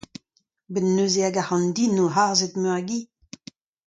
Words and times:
A-benn 0.67 0.93
neuze 0.95 1.21
hag 1.25 1.35
ac'hann 1.41 1.65
di 1.75 1.85
en 1.87 1.95
devo 1.97 2.09
harzhet 2.15 2.53
meur 2.61 2.75
a 2.77 2.79
gi. 2.87 2.99